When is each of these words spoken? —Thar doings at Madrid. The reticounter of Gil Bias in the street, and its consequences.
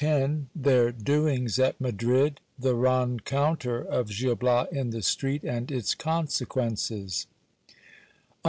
—Thar 0.01 0.91
doings 0.93 1.59
at 1.59 1.79
Madrid. 1.79 2.41
The 2.57 2.73
reticounter 2.73 3.85
of 3.85 4.09
Gil 4.09 4.33
Bias 4.35 4.69
in 4.71 4.89
the 4.89 5.03
street, 5.03 5.43
and 5.43 5.71
its 5.71 5.93
consequences. 5.93 7.27